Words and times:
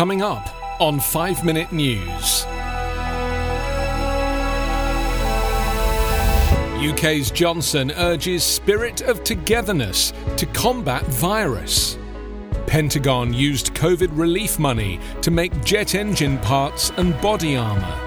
Coming 0.00 0.22
up 0.22 0.48
on 0.80 0.98
5 0.98 1.44
Minute 1.44 1.72
News. 1.72 2.46
UK's 6.82 7.30
Johnson 7.30 7.90
urges 7.90 8.42
spirit 8.42 9.02
of 9.02 9.22
togetherness 9.24 10.14
to 10.38 10.46
combat 10.46 11.04
virus. 11.04 11.98
Pentagon 12.66 13.34
used 13.34 13.74
COVID 13.74 14.08
relief 14.12 14.58
money 14.58 14.98
to 15.20 15.30
make 15.30 15.62
jet 15.66 15.94
engine 15.94 16.38
parts 16.38 16.88
and 16.96 17.20
body 17.20 17.56
armour. 17.56 18.00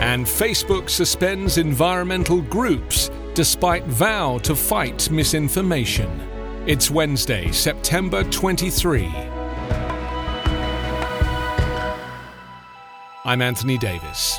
And 0.00 0.24
Facebook 0.24 0.88
suspends 0.88 1.58
environmental 1.58 2.40
groups 2.40 3.10
despite 3.34 3.84
vow 3.84 4.38
to 4.38 4.56
fight 4.56 5.10
misinformation. 5.10 6.08
It's 6.66 6.90
Wednesday, 6.90 7.52
September 7.52 8.24
23. 8.30 9.43
I'm 13.26 13.40
Anthony 13.40 13.78
Davis. 13.78 14.38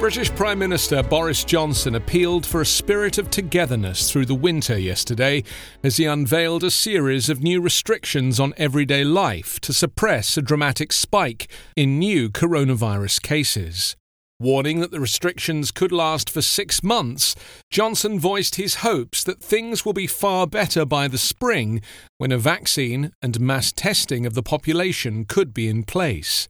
British 0.00 0.30
Prime 0.32 0.58
Minister 0.58 1.00
Boris 1.04 1.44
Johnson 1.44 1.94
appealed 1.94 2.44
for 2.44 2.60
a 2.60 2.66
spirit 2.66 3.18
of 3.18 3.30
togetherness 3.30 4.10
through 4.10 4.26
the 4.26 4.34
winter 4.34 4.76
yesterday 4.76 5.44
as 5.84 5.96
he 5.96 6.06
unveiled 6.06 6.64
a 6.64 6.72
series 6.72 7.30
of 7.30 7.44
new 7.44 7.60
restrictions 7.60 8.40
on 8.40 8.52
everyday 8.56 9.04
life 9.04 9.60
to 9.60 9.72
suppress 9.72 10.36
a 10.36 10.42
dramatic 10.42 10.92
spike 10.92 11.48
in 11.76 12.00
new 12.00 12.28
coronavirus 12.28 13.22
cases. 13.22 13.94
Warning 14.40 14.80
that 14.80 14.90
the 14.90 14.98
restrictions 14.98 15.70
could 15.70 15.92
last 15.92 16.28
for 16.28 16.42
six 16.42 16.82
months, 16.82 17.36
Johnson 17.70 18.18
voiced 18.18 18.56
his 18.56 18.76
hopes 18.76 19.22
that 19.22 19.40
things 19.40 19.84
will 19.84 19.92
be 19.92 20.08
far 20.08 20.48
better 20.48 20.84
by 20.84 21.06
the 21.06 21.18
spring 21.18 21.80
when 22.18 22.32
a 22.32 22.38
vaccine 22.38 23.12
and 23.22 23.38
mass 23.38 23.70
testing 23.70 24.26
of 24.26 24.34
the 24.34 24.42
population 24.42 25.24
could 25.24 25.54
be 25.54 25.68
in 25.68 25.84
place. 25.84 26.48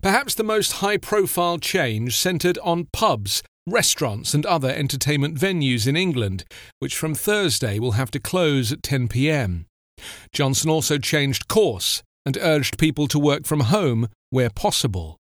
Perhaps 0.00 0.34
the 0.34 0.44
most 0.44 0.74
high 0.74 0.96
profile 0.96 1.58
change 1.58 2.16
centred 2.16 2.56
on 2.62 2.86
pubs, 2.92 3.42
restaurants, 3.66 4.32
and 4.32 4.46
other 4.46 4.70
entertainment 4.70 5.36
venues 5.36 5.88
in 5.88 5.96
England, 5.96 6.44
which 6.78 6.96
from 6.96 7.14
Thursday 7.16 7.80
will 7.80 7.92
have 7.92 8.12
to 8.12 8.20
close 8.20 8.70
at 8.70 8.82
10 8.82 9.08
pm. 9.08 9.66
Johnson 10.32 10.70
also 10.70 10.98
changed 10.98 11.48
course 11.48 12.02
and 12.24 12.38
urged 12.40 12.78
people 12.78 13.08
to 13.08 13.18
work 13.18 13.44
from 13.44 13.60
home 13.60 14.08
where 14.30 14.50
possible. 14.50 15.16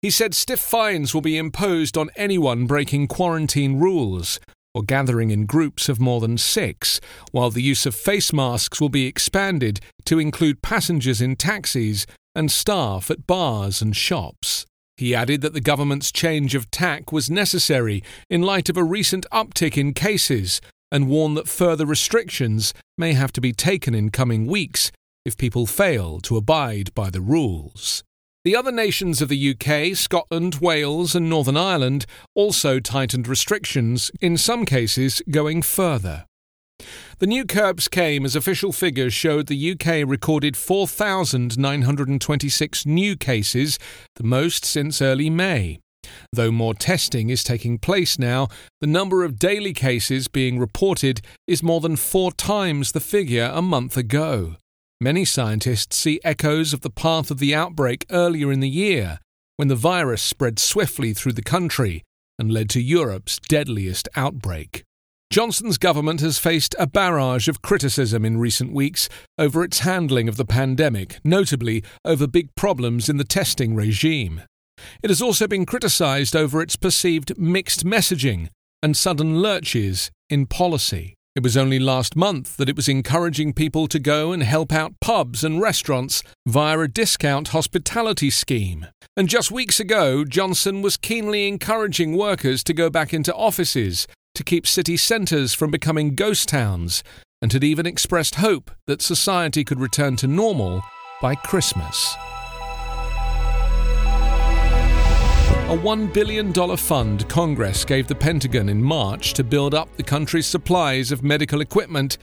He 0.00 0.10
said 0.10 0.34
stiff 0.34 0.60
fines 0.60 1.12
will 1.12 1.22
be 1.22 1.36
imposed 1.36 1.98
on 1.98 2.10
anyone 2.14 2.66
breaking 2.66 3.08
quarantine 3.08 3.80
rules 3.80 4.38
or 4.72 4.82
gathering 4.82 5.30
in 5.30 5.44
groups 5.44 5.88
of 5.88 5.98
more 5.98 6.20
than 6.20 6.38
six, 6.38 7.00
while 7.32 7.50
the 7.50 7.62
use 7.62 7.84
of 7.84 7.96
face 7.96 8.32
masks 8.32 8.80
will 8.80 8.90
be 8.90 9.06
expanded 9.06 9.80
to 10.04 10.20
include 10.20 10.62
passengers 10.62 11.20
in 11.20 11.34
taxis 11.34 12.06
and 12.34 12.50
staff 12.50 13.10
at 13.10 13.26
bars 13.26 13.82
and 13.82 13.96
shops. 13.96 14.66
He 14.96 15.16
added 15.16 15.40
that 15.40 15.52
the 15.52 15.60
government's 15.60 16.12
change 16.12 16.54
of 16.54 16.70
tack 16.70 17.10
was 17.10 17.28
necessary 17.28 18.04
in 18.30 18.42
light 18.42 18.68
of 18.68 18.76
a 18.76 18.84
recent 18.84 19.26
uptick 19.32 19.76
in 19.76 19.94
cases 19.94 20.60
and 20.92 21.08
warned 21.08 21.36
that 21.36 21.48
further 21.48 21.86
restrictions 21.86 22.72
may 22.96 23.14
have 23.14 23.32
to 23.32 23.40
be 23.40 23.52
taken 23.52 23.94
in 23.94 24.10
coming 24.10 24.46
weeks 24.46 24.92
if 25.24 25.36
people 25.36 25.66
fail 25.66 26.20
to 26.20 26.36
abide 26.36 26.94
by 26.94 27.10
the 27.10 27.20
rules. 27.20 28.04
The 28.48 28.56
other 28.56 28.72
nations 28.72 29.20
of 29.20 29.28
the 29.28 29.54
UK, 29.54 29.94
Scotland, 29.94 30.54
Wales, 30.54 31.14
and 31.14 31.28
Northern 31.28 31.58
Ireland 31.58 32.06
also 32.34 32.80
tightened 32.80 33.28
restrictions, 33.28 34.10
in 34.22 34.38
some 34.38 34.64
cases 34.64 35.20
going 35.30 35.60
further. 35.60 36.24
The 37.18 37.26
new 37.26 37.44
curbs 37.44 37.88
came 37.88 38.24
as 38.24 38.34
official 38.34 38.72
figures 38.72 39.12
showed 39.12 39.48
the 39.48 39.72
UK 39.72 40.08
recorded 40.08 40.56
4,926 40.56 42.86
new 42.86 43.16
cases, 43.16 43.78
the 44.16 44.24
most 44.24 44.64
since 44.64 45.02
early 45.02 45.28
May. 45.28 45.80
Though 46.32 46.50
more 46.50 46.72
testing 46.72 47.28
is 47.28 47.44
taking 47.44 47.76
place 47.76 48.18
now, 48.18 48.48
the 48.80 48.86
number 48.86 49.24
of 49.24 49.38
daily 49.38 49.74
cases 49.74 50.26
being 50.26 50.58
reported 50.58 51.20
is 51.46 51.62
more 51.62 51.82
than 51.82 51.96
four 51.96 52.32
times 52.32 52.92
the 52.92 53.00
figure 53.00 53.50
a 53.52 53.60
month 53.60 53.98
ago. 53.98 54.56
Many 55.00 55.24
scientists 55.24 55.96
see 55.96 56.20
echoes 56.24 56.72
of 56.72 56.80
the 56.80 56.90
path 56.90 57.30
of 57.30 57.38
the 57.38 57.54
outbreak 57.54 58.04
earlier 58.10 58.50
in 58.50 58.58
the 58.58 58.68
year, 58.68 59.20
when 59.56 59.68
the 59.68 59.76
virus 59.76 60.20
spread 60.20 60.58
swiftly 60.58 61.12
through 61.14 61.34
the 61.34 61.42
country 61.42 62.02
and 62.36 62.50
led 62.50 62.68
to 62.70 62.80
Europe's 62.80 63.38
deadliest 63.38 64.08
outbreak. 64.16 64.82
Johnson's 65.30 65.78
government 65.78 66.20
has 66.20 66.38
faced 66.38 66.74
a 66.80 66.86
barrage 66.88 67.46
of 67.46 67.62
criticism 67.62 68.24
in 68.24 68.38
recent 68.38 68.72
weeks 68.72 69.08
over 69.38 69.62
its 69.62 69.80
handling 69.80 70.28
of 70.28 70.36
the 70.36 70.44
pandemic, 70.44 71.20
notably 71.22 71.84
over 72.04 72.26
big 72.26 72.48
problems 72.56 73.08
in 73.08 73.18
the 73.18 73.24
testing 73.24 73.76
regime. 73.76 74.42
It 75.02 75.10
has 75.10 75.22
also 75.22 75.46
been 75.46 75.66
criticised 75.66 76.34
over 76.34 76.60
its 76.60 76.74
perceived 76.74 77.38
mixed 77.38 77.84
messaging 77.84 78.48
and 78.82 78.96
sudden 78.96 79.40
lurches 79.40 80.10
in 80.28 80.46
policy. 80.46 81.14
It 81.38 81.44
was 81.44 81.56
only 81.56 81.78
last 81.78 82.16
month 82.16 82.56
that 82.56 82.68
it 82.68 82.74
was 82.74 82.88
encouraging 82.88 83.52
people 83.52 83.86
to 83.86 84.00
go 84.00 84.32
and 84.32 84.42
help 84.42 84.72
out 84.72 84.98
pubs 85.00 85.44
and 85.44 85.60
restaurants 85.60 86.20
via 86.46 86.80
a 86.80 86.88
discount 86.88 87.48
hospitality 87.54 88.28
scheme. 88.28 88.86
And 89.16 89.28
just 89.28 89.52
weeks 89.52 89.78
ago, 89.78 90.24
Johnson 90.24 90.82
was 90.82 90.96
keenly 90.96 91.46
encouraging 91.46 92.16
workers 92.16 92.64
to 92.64 92.74
go 92.74 92.90
back 92.90 93.14
into 93.14 93.32
offices 93.32 94.08
to 94.34 94.42
keep 94.42 94.66
city 94.66 94.96
centres 94.96 95.54
from 95.54 95.70
becoming 95.70 96.16
ghost 96.16 96.48
towns, 96.48 97.04
and 97.40 97.52
had 97.52 97.62
even 97.62 97.86
expressed 97.86 98.34
hope 98.34 98.72
that 98.88 99.00
society 99.00 99.62
could 99.62 99.78
return 99.78 100.16
to 100.16 100.26
normal 100.26 100.82
by 101.22 101.36
Christmas. 101.36 102.16
A 105.68 105.76
$1 105.76 106.14
billion 106.14 106.54
fund 106.78 107.28
Congress 107.28 107.84
gave 107.84 108.06
the 108.06 108.14
Pentagon 108.14 108.70
in 108.70 108.82
March 108.82 109.34
to 109.34 109.44
build 109.44 109.74
up 109.74 109.94
the 109.98 110.02
country's 110.02 110.46
supplies 110.46 111.12
of 111.12 111.22
medical 111.22 111.60
equipment 111.60 112.16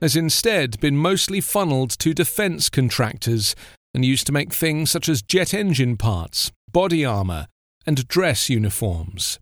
has 0.00 0.16
instead 0.16 0.80
been 0.80 0.96
mostly 0.96 1.42
funneled 1.42 1.90
to 1.90 2.14
defence 2.14 2.70
contractors 2.70 3.54
and 3.92 4.02
used 4.02 4.26
to 4.28 4.32
make 4.32 4.54
things 4.54 4.90
such 4.90 5.10
as 5.10 5.20
jet 5.20 5.52
engine 5.52 5.98
parts, 5.98 6.50
body 6.72 7.04
armour, 7.04 7.48
and 7.86 8.08
dress 8.08 8.48
uniforms. 8.48 9.38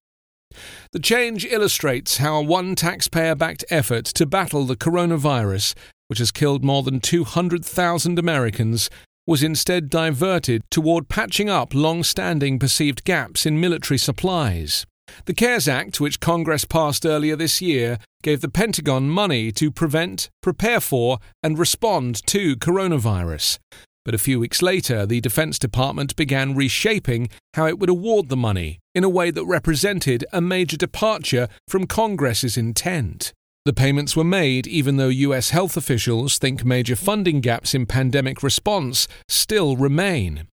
The 0.91 0.99
change 0.99 1.45
illustrates 1.45 2.17
how 2.17 2.41
one 2.41 2.75
taxpayer 2.75 3.37
backed 3.37 3.65
effort 3.71 4.07
to 4.07 4.27
battle 4.27 4.65
the 4.65 4.75
coronavirus, 4.75 5.75
which 6.09 6.19
has 6.19 6.33
killed 6.33 6.65
more 6.65 6.83
than 6.83 6.99
200,000 6.99 8.19
Americans, 8.19 8.91
was 9.27 9.43
instead 9.43 9.89
diverted 9.89 10.63
toward 10.71 11.09
patching 11.09 11.49
up 11.49 11.75
long 11.75 12.03
standing 12.03 12.59
perceived 12.59 13.05
gaps 13.05 13.47
in 13.47 13.61
military 13.61 13.99
supplies. 13.99 14.87
The 15.27 15.35
CARES 15.35 15.69
Act, 15.69 16.01
which 16.01 16.21
Congress 16.21 16.65
passed 16.65 17.07
earlier 17.07 17.37
this 17.37 17.61
year, 17.61 17.99
gave 18.23 18.41
the 18.41 18.49
Pentagon 18.49 19.09
money 19.09 19.53
to 19.53 19.71
prevent, 19.71 20.31
prepare 20.43 20.81
for, 20.81 21.19
and 21.43 21.59
respond 21.59 22.27
to 22.27 22.57
coronavirus. 22.57 23.59
But 24.05 24.15
a 24.15 24.19
few 24.19 24.39
weeks 24.39 24.61
later, 24.61 25.07
the 25.07 25.21
Defense 25.21 25.59
Department 25.59 26.15
began 26.17 26.55
reshaping 26.55 27.29
how 27.55 27.67
it 27.67 27.79
would 27.79 27.89
award 27.89 28.29
the 28.29 28.37
money 28.37 28.79
in 28.95 29.05
a 29.05 29.09
way 29.09 29.31
that 29.31 29.47
represented 29.47 30.27
a 30.33 30.41
major 30.41 30.77
departure 30.77 31.49
from 31.69 31.87
Congress's 31.87 32.57
intent. 32.57 33.33
The 33.65 33.73
payments 33.73 34.15
were 34.15 34.25
made 34.25 34.67
even 34.67 34.99
though 34.99 35.09
US 35.09 35.49
health 35.49 35.77
officials 35.77 36.39
think 36.39 36.67
major 36.67 36.95
funding 36.95 37.41
gaps 37.41 37.75
in 37.75 37.87
pandemic 37.87 38.43
response 38.43 39.09
still 39.27 39.77
remain. 39.77 40.49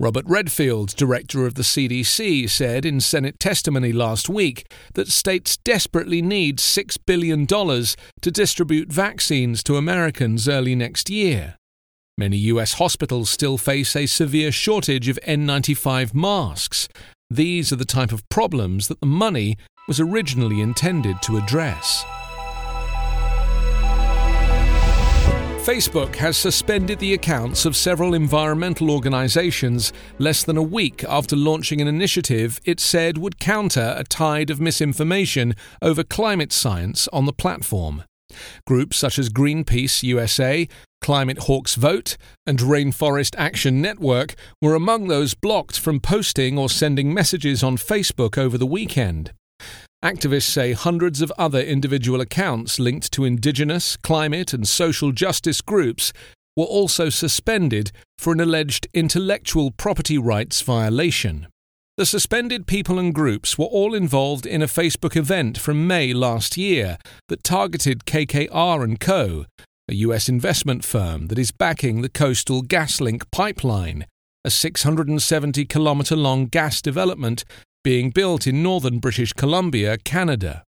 Robert 0.00 0.24
Redfield, 0.26 0.96
director 0.96 1.44
of 1.44 1.54
the 1.54 1.62
CDC, 1.62 2.48
said 2.48 2.86
in 2.86 3.00
Senate 3.00 3.38
testimony 3.38 3.92
last 3.92 4.30
week 4.30 4.70
that 4.94 5.08
states 5.08 5.58
desperately 5.58 6.22
need 6.22 6.58
$6 6.58 6.96
billion 7.06 7.46
to 7.46 8.30
distribute 8.30 8.90
vaccines 8.90 9.62
to 9.62 9.76
Americans 9.76 10.48
early 10.48 10.74
next 10.74 11.10
year. 11.10 11.56
Many 12.16 12.38
US 12.38 12.74
hospitals 12.74 13.28
still 13.28 13.58
face 13.58 13.94
a 13.94 14.06
severe 14.06 14.50
shortage 14.50 15.08
of 15.08 15.18
N95 15.26 16.14
masks. 16.14 16.88
These 17.28 17.70
are 17.70 17.76
the 17.76 17.84
type 17.84 18.12
of 18.12 18.26
problems 18.30 18.88
that 18.88 19.00
the 19.00 19.06
money 19.06 19.58
was 19.86 20.00
originally 20.00 20.62
intended 20.62 21.20
to 21.22 21.36
address. 21.36 22.02
Facebook 25.66 26.14
has 26.14 26.36
suspended 26.36 27.00
the 27.00 27.12
accounts 27.12 27.64
of 27.64 27.74
several 27.74 28.14
environmental 28.14 28.88
organizations 28.88 29.92
less 30.16 30.44
than 30.44 30.56
a 30.56 30.62
week 30.62 31.02
after 31.08 31.34
launching 31.34 31.80
an 31.80 31.88
initiative 31.88 32.60
it 32.64 32.78
said 32.78 33.18
would 33.18 33.40
counter 33.40 33.92
a 33.98 34.04
tide 34.04 34.48
of 34.48 34.60
misinformation 34.60 35.56
over 35.82 36.04
climate 36.04 36.52
science 36.52 37.08
on 37.12 37.26
the 37.26 37.32
platform. 37.32 38.04
Groups 38.64 38.96
such 38.96 39.18
as 39.18 39.28
Greenpeace 39.28 40.04
USA, 40.04 40.68
Climate 41.00 41.40
Hawks 41.40 41.74
Vote, 41.74 42.16
and 42.46 42.60
Rainforest 42.60 43.34
Action 43.36 43.82
Network 43.82 44.36
were 44.62 44.76
among 44.76 45.08
those 45.08 45.34
blocked 45.34 45.80
from 45.80 45.98
posting 45.98 46.56
or 46.56 46.70
sending 46.70 47.12
messages 47.12 47.64
on 47.64 47.76
Facebook 47.76 48.38
over 48.38 48.56
the 48.56 48.66
weekend. 48.66 49.32
Activists 50.06 50.42
say 50.42 50.72
hundreds 50.72 51.20
of 51.20 51.32
other 51.36 51.60
individual 51.60 52.20
accounts 52.20 52.78
linked 52.78 53.10
to 53.10 53.24
indigenous, 53.24 53.96
climate, 53.96 54.52
and 54.52 54.68
social 54.68 55.10
justice 55.10 55.60
groups 55.60 56.12
were 56.54 56.62
also 56.62 57.08
suspended 57.08 57.90
for 58.16 58.32
an 58.32 58.38
alleged 58.38 58.86
intellectual 58.94 59.72
property 59.72 60.16
rights 60.16 60.60
violation. 60.62 61.48
The 61.96 62.06
suspended 62.06 62.68
people 62.68 63.00
and 63.00 63.12
groups 63.12 63.58
were 63.58 63.64
all 63.64 63.94
involved 63.94 64.46
in 64.46 64.62
a 64.62 64.68
Facebook 64.68 65.16
event 65.16 65.58
from 65.58 65.88
May 65.88 66.12
last 66.12 66.56
year 66.56 66.98
that 67.26 67.42
targeted 67.42 68.04
KKR 68.04 68.96
& 68.98 69.00
Co., 69.00 69.46
a 69.88 69.94
US 69.94 70.28
investment 70.28 70.84
firm 70.84 71.26
that 71.26 71.38
is 71.38 71.50
backing 71.50 72.02
the 72.02 72.08
Coastal 72.08 72.62
GasLink 72.62 73.24
pipeline, 73.32 74.06
a 74.44 74.50
670 74.50 75.64
kilometre 75.64 76.14
long 76.14 76.46
gas 76.46 76.80
development 76.80 77.44
being 77.86 78.10
built 78.10 78.48
in 78.48 78.64
northern 78.64 78.98
British 78.98 79.32
Columbia, 79.32 79.96
Canada. 79.98 80.64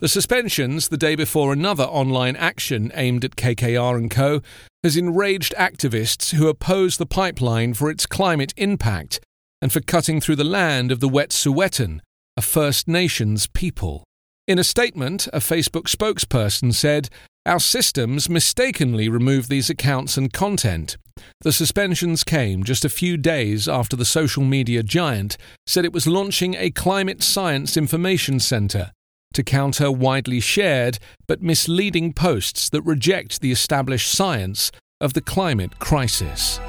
The 0.00 0.08
suspensions, 0.08 0.88
the 0.88 0.96
day 0.96 1.14
before 1.14 1.52
another 1.52 1.84
online 1.84 2.34
action 2.34 2.90
aimed 2.96 3.24
at 3.24 3.36
KKR 3.36 4.10
& 4.10 4.10
Co., 4.10 4.42
has 4.82 4.96
enraged 4.96 5.54
activists 5.56 6.34
who 6.34 6.48
oppose 6.48 6.96
the 6.96 7.06
pipeline 7.06 7.74
for 7.74 7.92
its 7.92 8.06
climate 8.06 8.52
impact 8.56 9.20
and 9.60 9.72
for 9.72 9.80
cutting 9.80 10.20
through 10.20 10.34
the 10.34 10.42
land 10.42 10.90
of 10.90 10.98
the 10.98 11.08
Wet'suwet'en, 11.08 12.00
a 12.36 12.42
First 12.42 12.88
Nations 12.88 13.46
people. 13.46 14.02
In 14.48 14.58
a 14.58 14.64
statement, 14.64 15.28
a 15.28 15.38
Facebook 15.38 15.84
spokesperson 15.84 16.74
said, 16.74 17.08
Our 17.44 17.58
systems 17.58 18.28
mistakenly 18.28 19.08
removed 19.08 19.48
these 19.48 19.68
accounts 19.68 20.16
and 20.16 20.32
content. 20.32 20.96
The 21.40 21.52
suspensions 21.52 22.22
came 22.22 22.62
just 22.62 22.84
a 22.84 22.88
few 22.88 23.16
days 23.16 23.66
after 23.66 23.96
the 23.96 24.04
social 24.04 24.44
media 24.44 24.84
giant 24.84 25.36
said 25.66 25.84
it 25.84 25.92
was 25.92 26.06
launching 26.06 26.54
a 26.54 26.70
climate 26.70 27.20
science 27.20 27.76
information 27.76 28.38
centre 28.38 28.92
to 29.34 29.42
counter 29.42 29.90
widely 29.90 30.38
shared 30.38 31.00
but 31.26 31.42
misleading 31.42 32.12
posts 32.12 32.68
that 32.70 32.82
reject 32.82 33.40
the 33.40 33.50
established 33.50 34.10
science 34.10 34.70
of 35.00 35.14
the 35.14 35.20
climate 35.20 35.80
crisis. 35.80 36.60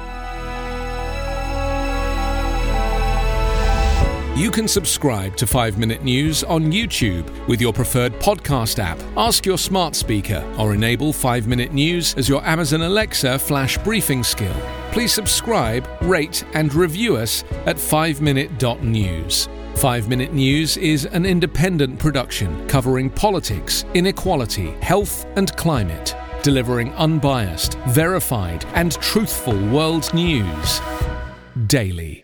You 4.36 4.50
can 4.50 4.66
subscribe 4.66 5.36
to 5.36 5.46
5 5.46 5.78
Minute 5.78 6.02
News 6.02 6.42
on 6.42 6.72
YouTube 6.72 7.46
with 7.46 7.60
your 7.60 7.72
preferred 7.72 8.14
podcast 8.14 8.80
app. 8.80 9.00
Ask 9.16 9.46
your 9.46 9.56
smart 9.56 9.94
speaker 9.94 10.44
or 10.58 10.74
enable 10.74 11.12
5 11.12 11.46
Minute 11.46 11.72
News 11.72 12.14
as 12.16 12.28
your 12.28 12.44
Amazon 12.44 12.82
Alexa 12.82 13.38
flash 13.38 13.78
briefing 13.78 14.24
skill. 14.24 14.56
Please 14.90 15.12
subscribe, 15.12 15.88
rate, 16.02 16.44
and 16.54 16.74
review 16.74 17.16
us 17.16 17.44
at 17.66 17.76
5minute.news. 17.76 19.48
5 19.76 20.08
Minute 20.08 20.32
News 20.32 20.78
is 20.78 21.04
an 21.04 21.24
independent 21.24 22.00
production 22.00 22.66
covering 22.66 23.10
politics, 23.10 23.84
inequality, 23.94 24.72
health, 24.80 25.26
and 25.36 25.56
climate, 25.56 26.16
delivering 26.42 26.92
unbiased, 26.94 27.74
verified, 27.86 28.64
and 28.74 29.00
truthful 29.00 29.64
world 29.68 30.12
news 30.12 30.80
daily. 31.68 32.23